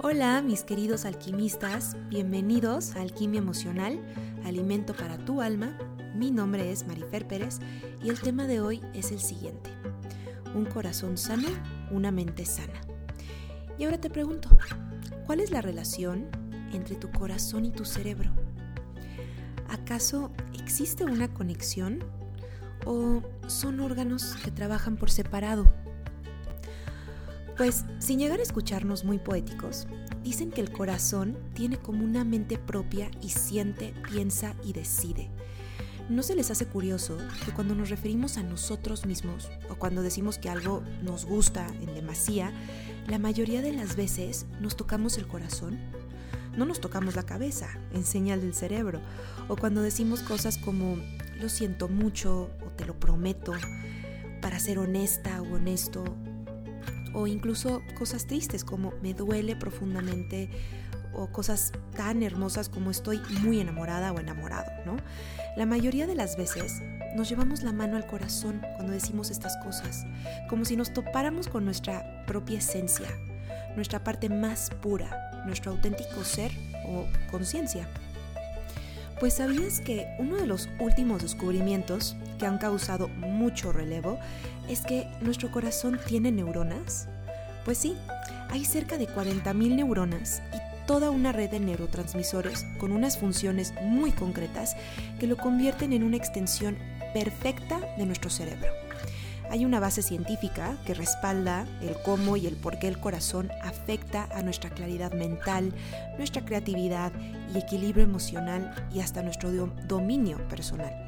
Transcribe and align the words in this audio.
Hola 0.00 0.42
mis 0.42 0.62
queridos 0.62 1.04
alquimistas, 1.04 1.96
bienvenidos 2.08 2.94
a 2.94 3.00
Alquimia 3.00 3.38
Emocional, 3.38 4.00
Alimento 4.44 4.94
para 4.94 5.18
tu 5.18 5.40
alma. 5.40 5.76
Mi 6.14 6.30
nombre 6.30 6.70
es 6.70 6.86
Marifer 6.86 7.26
Pérez 7.26 7.58
y 8.00 8.08
el 8.08 8.20
tema 8.20 8.46
de 8.46 8.60
hoy 8.60 8.80
es 8.94 9.10
el 9.10 9.18
siguiente. 9.18 9.70
Un 10.54 10.66
corazón 10.66 11.18
sano, 11.18 11.48
una 11.90 12.12
mente 12.12 12.46
sana. 12.46 12.80
Y 13.76 13.86
ahora 13.86 14.00
te 14.00 14.08
pregunto, 14.08 14.48
¿cuál 15.26 15.40
es 15.40 15.50
la 15.50 15.62
relación 15.62 16.28
entre 16.72 16.94
tu 16.94 17.10
corazón 17.10 17.64
y 17.64 17.72
tu 17.72 17.84
cerebro? 17.84 18.30
¿Acaso 19.68 20.30
existe 20.54 21.04
una 21.06 21.34
conexión 21.34 22.04
o 22.86 23.20
son 23.48 23.80
órganos 23.80 24.36
que 24.44 24.52
trabajan 24.52 24.96
por 24.96 25.10
separado? 25.10 25.66
Pues, 27.58 27.84
sin 27.98 28.20
llegar 28.20 28.38
a 28.38 28.44
escucharnos 28.44 29.02
muy 29.02 29.18
poéticos, 29.18 29.88
dicen 30.22 30.52
que 30.52 30.60
el 30.60 30.70
corazón 30.70 31.36
tiene 31.54 31.76
como 31.76 32.04
una 32.04 32.22
mente 32.22 32.56
propia 32.56 33.10
y 33.20 33.30
siente, 33.30 33.92
piensa 34.08 34.54
y 34.62 34.72
decide. 34.72 35.28
¿No 36.08 36.22
se 36.22 36.36
les 36.36 36.52
hace 36.52 36.66
curioso 36.66 37.18
que 37.44 37.50
cuando 37.50 37.74
nos 37.74 37.90
referimos 37.90 38.38
a 38.38 38.44
nosotros 38.44 39.06
mismos 39.06 39.50
o 39.68 39.74
cuando 39.74 40.02
decimos 40.02 40.38
que 40.38 40.48
algo 40.48 40.84
nos 41.02 41.24
gusta 41.24 41.66
en 41.80 41.92
demasía, 41.96 42.52
la 43.08 43.18
mayoría 43.18 43.60
de 43.60 43.72
las 43.72 43.96
veces 43.96 44.46
nos 44.60 44.76
tocamos 44.76 45.18
el 45.18 45.26
corazón? 45.26 45.80
No 46.56 46.64
nos 46.64 46.80
tocamos 46.80 47.16
la 47.16 47.26
cabeza, 47.26 47.68
en 47.92 48.04
señal 48.04 48.40
del 48.40 48.54
cerebro, 48.54 49.00
o 49.48 49.56
cuando 49.56 49.82
decimos 49.82 50.20
cosas 50.20 50.58
como 50.58 50.96
lo 51.40 51.48
siento 51.48 51.88
mucho 51.88 52.50
o 52.64 52.70
te 52.76 52.86
lo 52.86 53.00
prometo, 53.00 53.52
para 54.40 54.60
ser 54.60 54.78
honesta 54.78 55.42
o 55.42 55.56
honesto, 55.56 56.04
o 57.18 57.26
incluso 57.26 57.82
cosas 57.98 58.26
tristes 58.26 58.64
como 58.64 58.92
me 59.02 59.12
duele 59.12 59.56
profundamente 59.56 60.48
o 61.12 61.26
cosas 61.32 61.72
tan 61.96 62.22
hermosas 62.22 62.68
como 62.68 62.92
estoy 62.92 63.20
muy 63.40 63.60
enamorada 63.60 64.12
o 64.12 64.20
enamorado, 64.20 64.70
¿no? 64.86 64.96
La 65.56 65.66
mayoría 65.66 66.06
de 66.06 66.14
las 66.14 66.36
veces 66.36 66.80
nos 67.16 67.28
llevamos 67.28 67.64
la 67.64 67.72
mano 67.72 67.96
al 67.96 68.06
corazón 68.06 68.62
cuando 68.76 68.92
decimos 68.92 69.32
estas 69.32 69.56
cosas, 69.56 70.06
como 70.48 70.64
si 70.64 70.76
nos 70.76 70.92
topáramos 70.92 71.48
con 71.48 71.64
nuestra 71.64 72.24
propia 72.24 72.58
esencia, 72.58 73.08
nuestra 73.74 74.04
parte 74.04 74.28
más 74.28 74.70
pura, 74.80 75.42
nuestro 75.44 75.72
auténtico 75.72 76.22
ser 76.22 76.52
o 76.86 77.04
conciencia. 77.32 77.88
Pues 79.18 79.34
sabías 79.34 79.80
que 79.80 80.06
uno 80.20 80.36
de 80.36 80.46
los 80.46 80.68
últimos 80.78 81.22
descubrimientos 81.22 82.14
que 82.38 82.46
han 82.46 82.58
causado 82.58 83.08
mucho 83.08 83.72
relevo 83.72 84.18
es 84.68 84.80
que 84.80 85.06
nuestro 85.20 85.50
corazón 85.50 85.98
tiene 86.06 86.32
neuronas. 86.32 87.08
Pues 87.64 87.78
sí, 87.78 87.96
hay 88.48 88.64
cerca 88.64 88.96
de 88.96 89.08
40.000 89.08 89.76
neuronas 89.76 90.42
y 90.54 90.86
toda 90.86 91.10
una 91.10 91.32
red 91.32 91.50
de 91.50 91.60
neurotransmisores 91.60 92.64
con 92.78 92.92
unas 92.92 93.18
funciones 93.18 93.74
muy 93.82 94.10
concretas 94.10 94.74
que 95.20 95.26
lo 95.26 95.36
convierten 95.36 95.92
en 95.92 96.02
una 96.02 96.16
extensión 96.16 96.78
perfecta 97.12 97.78
de 97.98 98.06
nuestro 98.06 98.30
cerebro. 98.30 98.68
Hay 99.50 99.64
una 99.64 99.80
base 99.80 100.02
científica 100.02 100.76
que 100.84 100.94
respalda 100.94 101.66
el 101.80 101.96
cómo 102.04 102.36
y 102.36 102.46
el 102.46 102.56
por 102.56 102.78
qué 102.78 102.88
el 102.88 103.00
corazón 103.00 103.50
afecta 103.62 104.28
a 104.32 104.42
nuestra 104.42 104.70
claridad 104.70 105.12
mental, 105.12 105.72
nuestra 106.18 106.44
creatividad 106.44 107.12
y 107.54 107.58
equilibrio 107.58 108.04
emocional 108.04 108.88
y 108.94 109.00
hasta 109.00 109.22
nuestro 109.22 109.50
dominio 109.86 110.36
personal. 110.48 111.07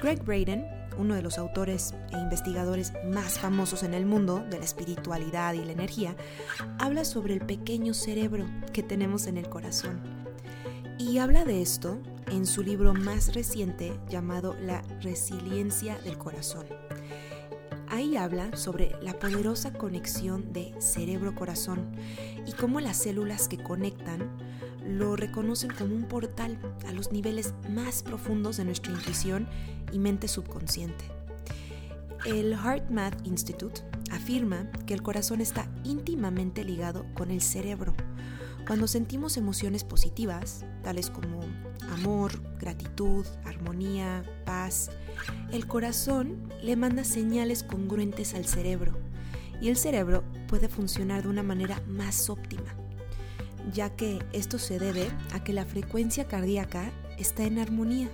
Greg 0.00 0.22
Braden, 0.24 0.64
uno 0.96 1.14
de 1.14 1.22
los 1.22 1.38
autores 1.38 1.92
e 2.12 2.18
investigadores 2.18 2.92
más 3.04 3.38
famosos 3.38 3.82
en 3.82 3.94
el 3.94 4.06
mundo 4.06 4.44
de 4.48 4.58
la 4.58 4.64
espiritualidad 4.64 5.54
y 5.54 5.64
la 5.64 5.72
energía, 5.72 6.14
habla 6.78 7.04
sobre 7.04 7.34
el 7.34 7.40
pequeño 7.40 7.94
cerebro 7.94 8.46
que 8.72 8.84
tenemos 8.84 9.26
en 9.26 9.38
el 9.38 9.48
corazón. 9.48 10.00
Y 10.98 11.18
habla 11.18 11.44
de 11.44 11.62
esto 11.62 11.98
en 12.30 12.46
su 12.46 12.62
libro 12.62 12.94
más 12.94 13.34
reciente 13.34 13.98
llamado 14.08 14.54
La 14.60 14.82
resiliencia 15.00 15.98
del 15.98 16.16
corazón. 16.16 16.66
Ahí 17.98 18.16
habla 18.16 18.56
sobre 18.56 18.94
la 19.02 19.18
poderosa 19.18 19.72
conexión 19.72 20.52
de 20.52 20.72
cerebro-corazón 20.78 21.96
y 22.46 22.52
cómo 22.52 22.78
las 22.78 22.96
células 22.96 23.48
que 23.48 23.58
conectan 23.58 24.20
lo 24.86 25.16
reconocen 25.16 25.70
como 25.76 25.96
un 25.96 26.04
portal 26.04 26.60
a 26.86 26.92
los 26.92 27.10
niveles 27.10 27.54
más 27.68 28.04
profundos 28.04 28.56
de 28.56 28.66
nuestra 28.66 28.92
intuición 28.92 29.48
y 29.90 29.98
mente 29.98 30.28
subconsciente. 30.28 31.06
El 32.24 32.52
HeartMath 32.52 33.26
Institute 33.26 33.80
afirma 34.12 34.70
que 34.86 34.94
el 34.94 35.02
corazón 35.02 35.40
está 35.40 35.68
íntimamente 35.82 36.62
ligado 36.62 37.04
con 37.14 37.32
el 37.32 37.42
cerebro. 37.42 37.96
Cuando 38.68 38.86
sentimos 38.86 39.38
emociones 39.38 39.82
positivas, 39.82 40.66
tales 40.82 41.08
como 41.08 41.40
amor, 41.90 42.38
gratitud, 42.58 43.24
armonía, 43.46 44.22
paz, 44.44 44.90
el 45.50 45.66
corazón 45.66 46.52
le 46.62 46.76
manda 46.76 47.02
señales 47.02 47.62
congruentes 47.62 48.34
al 48.34 48.44
cerebro 48.44 48.92
y 49.62 49.70
el 49.70 49.78
cerebro 49.78 50.22
puede 50.48 50.68
funcionar 50.68 51.22
de 51.22 51.28
una 51.30 51.42
manera 51.42 51.82
más 51.86 52.28
óptima, 52.28 52.74
ya 53.72 53.96
que 53.96 54.18
esto 54.34 54.58
se 54.58 54.78
debe 54.78 55.08
a 55.32 55.42
que 55.42 55.54
la 55.54 55.64
frecuencia 55.64 56.28
cardíaca 56.28 56.92
está 57.16 57.44
en 57.44 57.60
armonía. 57.60 58.10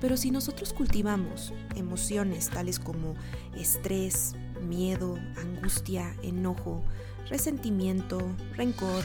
Pero 0.00 0.16
si 0.16 0.32
nosotros 0.32 0.72
cultivamos 0.72 1.52
emociones 1.76 2.50
tales 2.50 2.80
como 2.80 3.14
estrés, 3.54 4.34
miedo, 4.68 5.16
angustia, 5.40 6.16
enojo, 6.24 6.82
resentimiento, 7.28 8.18
rencor, 8.56 9.04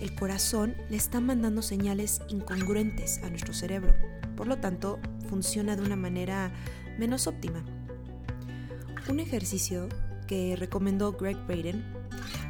el 0.00 0.14
corazón 0.14 0.74
le 0.88 0.96
está 0.96 1.20
mandando 1.20 1.62
señales 1.62 2.20
incongruentes 2.28 3.20
a 3.22 3.30
nuestro 3.30 3.54
cerebro. 3.54 3.94
Por 4.36 4.46
lo 4.46 4.58
tanto, 4.58 4.98
funciona 5.28 5.76
de 5.76 5.82
una 5.82 5.96
manera 5.96 6.52
menos 6.98 7.26
óptima. 7.26 7.64
Un 9.08 9.20
ejercicio 9.20 9.88
que 10.26 10.56
recomendó 10.56 11.12
Greg 11.12 11.38
Braden, 11.46 11.84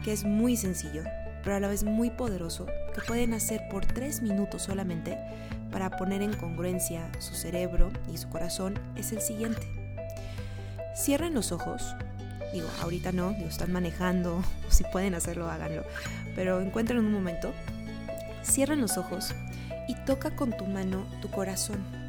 que 0.03 0.13
es 0.13 0.25
muy 0.25 0.57
sencillo, 0.57 1.05
pero 1.45 1.57
a 1.57 1.61
la 1.61 1.69
vez 1.69 1.85
muy 1.85 2.11
poderoso, 2.11 2.67
que 2.95 3.01
pueden 3.07 3.35
hacer 3.35 3.61
por 3.71 3.87
tres 3.87 4.23
minutos 4.23 4.63
solamente 4.63 5.17
para 5.71 5.91
poner 5.91 6.23
en 6.23 6.33
congruencia 6.33 7.11
su 7.21 7.35
cerebro 7.35 7.91
y 8.13 8.17
su 8.17 8.29
corazón, 8.29 8.79
es 8.97 9.13
el 9.13 9.21
siguiente. 9.21 9.67
Cierren 10.97 11.35
los 11.35 11.53
ojos, 11.53 11.95
digo, 12.53 12.69
ahorita 12.83 13.13
no, 13.13 13.33
digo, 13.33 13.49
están 13.49 13.73
manejando, 13.73 14.43
si 14.69 14.85
pueden 14.85 15.15
hacerlo, 15.15 15.51
háganlo, 15.51 15.85
pero 16.35 16.61
encuentren 16.61 16.99
un 16.99 17.13
momento, 17.13 17.53
cierren 18.45 18.81
los 18.81 18.99
ojos 18.99 19.35
y 19.89 19.95
toca 20.05 20.35
con 20.37 20.57
tu 20.57 20.67
mano 20.67 21.07
tu 21.21 21.31
corazón 21.31 22.07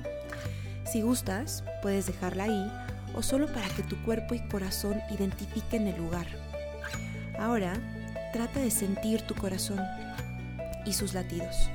si 0.91 1.01
gustas, 1.01 1.65
puedes 1.81 2.05
dejarla 2.05 2.45
ahí 2.45 2.71
o 3.13 3.21
solo 3.21 3.47
para 3.47 3.67
que 3.69 3.83
tu 3.83 4.01
cuerpo 4.03 4.35
y 4.35 4.39
corazón 4.47 5.01
identifiquen 5.11 5.85
el 5.87 5.97
lugar. 5.97 6.27
Ahora, 7.37 7.73
trata 8.31 8.61
de 8.61 8.71
sentir 8.71 9.21
tu 9.23 9.35
corazón 9.35 9.81
y 10.85 10.93
sus 10.93 11.13
latidos. 11.13 11.69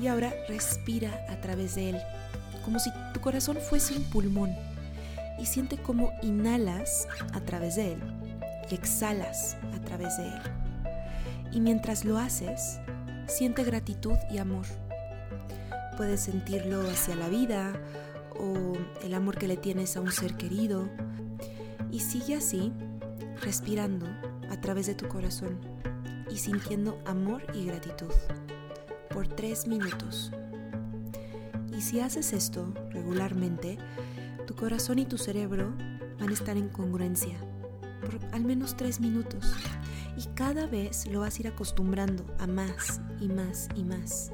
Y 0.00 0.06
ahora 0.06 0.32
respira 0.48 1.26
a 1.28 1.36
través 1.42 1.74
de 1.74 1.90
él, 1.90 1.98
como 2.64 2.78
si 2.78 2.90
tu 3.12 3.20
corazón 3.20 3.58
fuese 3.58 3.94
un 3.94 4.04
pulmón. 4.04 4.56
Y 5.38 5.46
siente 5.46 5.76
cómo 5.76 6.12
inhalas 6.22 7.06
a 7.32 7.40
través 7.40 7.76
de 7.76 7.92
él 7.92 8.02
y 8.70 8.74
exhalas 8.74 9.56
a 9.74 9.84
través 9.84 10.16
de 10.16 10.28
él. 10.28 10.42
Y 11.52 11.60
mientras 11.60 12.04
lo 12.04 12.18
haces, 12.18 12.78
siente 13.26 13.64
gratitud 13.64 14.16
y 14.30 14.38
amor. 14.38 14.66
Puedes 15.96 16.20
sentirlo 16.20 16.82
hacia 16.88 17.16
la 17.16 17.28
vida 17.28 17.72
o 18.38 18.74
el 19.02 19.14
amor 19.14 19.38
que 19.38 19.48
le 19.48 19.56
tienes 19.56 19.96
a 19.96 20.00
un 20.00 20.12
ser 20.12 20.34
querido. 20.36 20.88
Y 21.90 22.00
sigue 22.00 22.36
así, 22.36 22.72
respirando 23.42 24.06
a 24.50 24.60
través 24.60 24.86
de 24.86 24.94
tu 24.94 25.08
corazón 25.08 25.58
y 26.30 26.36
sintiendo 26.38 27.00
amor 27.06 27.42
y 27.54 27.66
gratitud 27.66 28.12
por 29.10 29.28
tres 29.28 29.66
minutos. 29.66 30.32
Y 31.76 31.80
si 31.80 32.00
haces 32.00 32.32
esto 32.32 32.72
regularmente, 32.90 33.78
tu 34.46 34.54
corazón 34.54 35.00
y 35.00 35.04
tu 35.04 35.18
cerebro 35.18 35.74
van 36.20 36.30
a 36.30 36.32
estar 36.32 36.56
en 36.56 36.68
congruencia 36.68 37.36
por 38.00 38.18
al 38.32 38.44
menos 38.44 38.76
tres 38.76 39.00
minutos. 39.00 39.52
Y 40.16 40.26
cada 40.34 40.66
vez 40.66 41.06
lo 41.08 41.20
vas 41.20 41.36
a 41.36 41.40
ir 41.40 41.48
acostumbrando 41.48 42.24
a 42.38 42.46
más 42.46 43.00
y 43.20 43.28
más 43.28 43.68
y 43.74 43.84
más. 43.84 44.30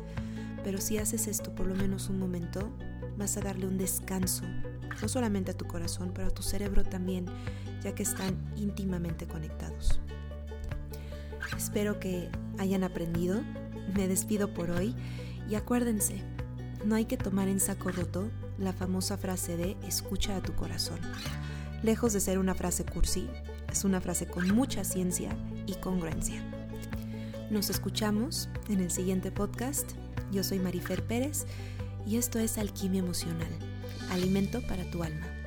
Pero 0.62 0.81
si 0.81 0.99
haces 0.99 1.26
esto 1.26 1.55
por 1.55 1.67
lo 1.67 1.75
menos 1.75 2.09
un 2.09 2.19
momento, 2.19 2.70
vas 3.17 3.37
a 3.37 3.41
darle 3.41 3.67
un 3.67 3.79
descanso, 3.79 4.44
no 5.00 5.09
solamente 5.09 5.50
a 5.50 5.56
tu 5.56 5.67
corazón, 5.67 6.12
pero 6.15 6.29
a 6.29 6.31
tu 6.31 6.43
cerebro 6.43 6.85
también, 6.85 7.26
ya 7.82 7.94
que 7.94 8.05
están 8.05 8.37
íntimamente 8.56 9.26
conectados. 9.26 9.99
Espero 11.56 11.99
que 11.99 12.29
hayan 12.58 12.85
aprendido. 12.85 13.41
Me 13.94 14.06
despido 14.06 14.55
por 14.55 14.70
hoy 14.70 14.94
y 15.50 15.56
acuérdense, 15.56 16.23
no 16.85 16.94
hay 16.94 17.06
que 17.06 17.17
tomar 17.17 17.49
en 17.49 17.61
saco 17.61 17.91
roto 17.91 18.31
la 18.62 18.73
famosa 18.73 19.17
frase 19.17 19.56
de 19.56 19.76
escucha 19.87 20.37
a 20.37 20.41
tu 20.41 20.55
corazón. 20.55 20.99
Lejos 21.82 22.12
de 22.12 22.20
ser 22.20 22.38
una 22.38 22.55
frase 22.55 22.85
cursi, 22.85 23.29
es 23.70 23.85
una 23.85 24.00
frase 24.00 24.26
con 24.26 24.49
mucha 24.55 24.85
ciencia 24.85 25.37
y 25.67 25.75
congruencia. 25.75 26.43
Nos 27.50 27.70
escuchamos 27.70 28.49
en 28.69 28.81
el 28.81 28.91
siguiente 28.91 29.31
podcast. 29.32 29.93
Yo 30.31 30.44
soy 30.44 30.59
Marifer 30.59 31.05
Pérez 31.05 31.44
y 32.06 32.17
esto 32.17 32.38
es 32.38 32.56
Alquimia 32.56 33.00
Emocional, 33.00 33.50
alimento 34.11 34.62
para 34.67 34.88
tu 34.91 35.03
alma. 35.03 35.42